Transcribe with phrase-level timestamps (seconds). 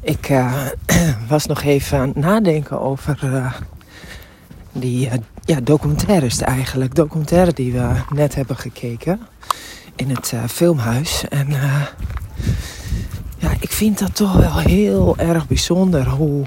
[0.00, 0.66] Ik uh,
[1.28, 3.54] was nog even aan het nadenken over uh,
[4.72, 5.12] die uh,
[5.44, 6.94] ja, documentaires eigenlijk.
[6.94, 9.20] Documentaire die we net hebben gekeken
[9.96, 11.24] in het filmhuis.
[11.28, 11.46] En
[13.38, 16.46] ja, ik vind dat toch wel heel erg bijzonder hoe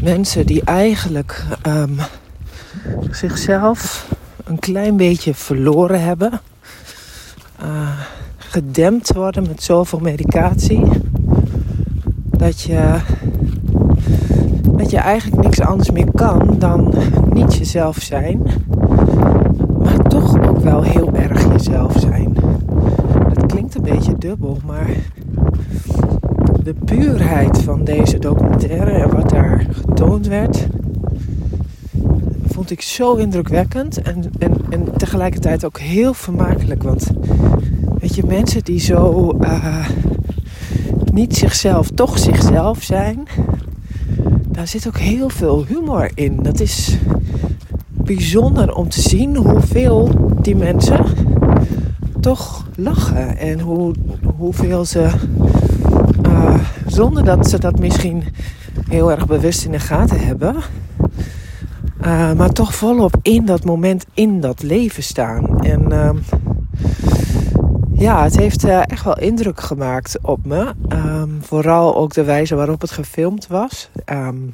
[0.00, 1.98] mensen die eigenlijk um,
[3.10, 4.08] zichzelf
[4.44, 6.40] een klein beetje verloren hebben,
[8.36, 11.03] gedempt worden met zoveel medicatie
[12.44, 13.00] dat je,
[14.76, 16.94] dat je eigenlijk niks anders meer kan dan
[17.32, 18.42] niet jezelf zijn,
[19.82, 22.36] maar toch ook wel heel erg jezelf zijn.
[23.32, 24.88] Dat klinkt een beetje dubbel, maar
[26.62, 30.66] de puurheid van deze documentaire en wat daar getoond werd,
[32.46, 36.82] vond ik zo indrukwekkend en, en, en tegelijkertijd ook heel vermakelijk.
[36.82, 37.10] Want
[37.98, 39.32] weet je, mensen die zo.
[39.40, 39.88] Uh,
[41.14, 43.26] niet zichzelf, toch zichzelf zijn.
[44.48, 46.42] Daar zit ook heel veel humor in.
[46.42, 46.96] Dat is
[47.88, 51.04] bijzonder om te zien hoeveel die mensen
[52.20, 53.36] toch lachen.
[53.38, 53.94] En hoe,
[54.36, 55.10] hoeveel ze,
[56.26, 56.54] uh,
[56.86, 58.24] zonder dat ze dat misschien
[58.88, 60.56] heel erg bewust in de gaten hebben,
[62.04, 65.60] uh, maar toch volop in dat moment, in dat leven staan.
[65.60, 66.10] En uh,
[67.94, 70.72] ja, het heeft uh, echt wel indruk gemaakt op me.
[70.88, 73.90] Um, vooral ook de wijze waarop het gefilmd was.
[74.12, 74.52] Um,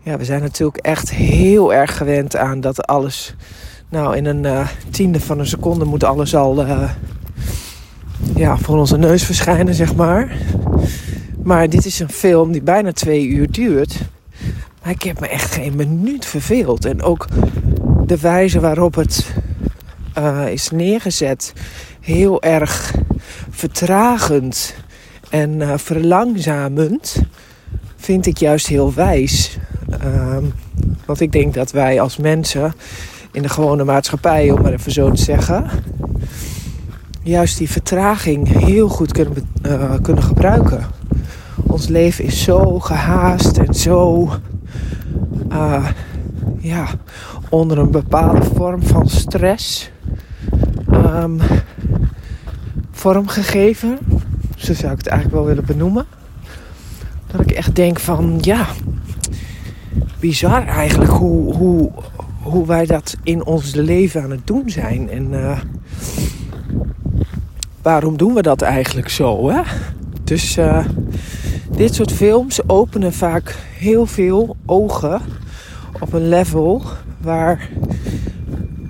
[0.00, 3.34] ja, we zijn natuurlijk echt heel erg gewend aan dat alles...
[3.88, 6.90] Nou, in een uh, tiende van een seconde moet alles al uh,
[8.34, 10.36] ja, voor onze neus verschijnen, zeg maar.
[11.42, 14.00] Maar dit is een film die bijna twee uur duurt.
[14.82, 16.84] Maar ik heb me echt geen minuut verveeld.
[16.84, 17.26] En ook
[18.06, 19.32] de wijze waarop het
[20.18, 21.52] uh, is neergezet
[22.00, 22.94] heel erg
[23.50, 24.74] vertragend
[25.30, 27.22] en uh, verlangzamend
[27.96, 29.58] vind ik juist heel wijs.
[30.04, 30.36] Uh,
[31.06, 32.74] want ik denk dat wij als mensen
[33.32, 35.70] in de gewone maatschappij, om maar even zo te zeggen,
[37.22, 40.86] juist die vertraging heel goed kunnen, uh, kunnen gebruiken.
[41.66, 44.30] Ons leven is zo gehaast en zo
[46.58, 46.86] ja,
[47.48, 49.90] onder een bepaalde vorm van stress
[51.06, 51.38] um,
[52.90, 53.98] vormgegeven.
[54.56, 56.06] Zo zou ik het eigenlijk wel willen benoemen.
[57.26, 58.66] Dat ik echt denk van ja,
[60.20, 61.90] bizar eigenlijk hoe, hoe,
[62.42, 65.10] hoe wij dat in ons leven aan het doen zijn.
[65.10, 65.58] En uh,
[67.82, 69.50] waarom doen we dat eigenlijk zo?
[69.50, 69.60] Hè?
[70.24, 70.86] Dus uh,
[71.70, 75.20] dit soort films openen vaak heel veel ogen
[76.00, 76.82] op een level
[77.20, 77.68] waar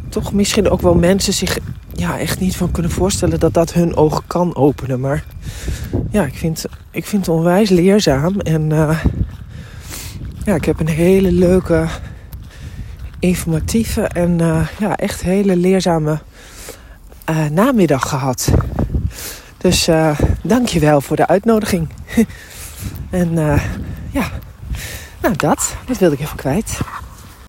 [0.08, 1.58] toch misschien ook wel mensen zich
[2.06, 5.00] ja, echt niet van kunnen voorstellen dat dat hun ogen kan openen.
[5.00, 5.24] Maar
[6.10, 8.40] ja, ik vind, ik vind het onwijs leerzaam.
[8.40, 9.04] En uh,
[10.44, 11.86] ja, ik heb een hele leuke,
[13.18, 16.18] informatieve en uh, ja, echt hele leerzame
[17.30, 18.52] uh, namiddag gehad.
[19.58, 21.88] Dus uh, dankjewel voor de uitnodiging.
[23.10, 23.34] en
[24.10, 24.30] ja,
[25.20, 26.78] nou dat, dat wilde ik even kwijt.